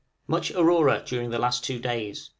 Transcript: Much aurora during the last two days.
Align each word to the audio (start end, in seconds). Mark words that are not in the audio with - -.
Much 0.25 0.49
aurora 0.55 1.03
during 1.05 1.29
the 1.29 1.37
last 1.37 1.63
two 1.63 1.77
days. 1.77 2.29